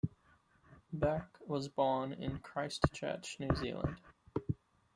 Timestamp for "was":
1.45-1.67